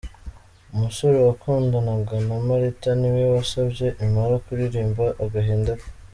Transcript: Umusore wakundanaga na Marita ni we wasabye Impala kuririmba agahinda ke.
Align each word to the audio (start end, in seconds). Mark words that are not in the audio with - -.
Umusore 0.73 1.17
wakundanaga 1.27 2.15
na 2.27 2.35
Marita 2.45 2.89
ni 2.99 3.09
we 3.13 3.23
wasabye 3.33 3.87
Impala 4.05 4.35
kuririmba 4.45 5.05
agahinda 5.25 5.73
ke. 5.79 5.87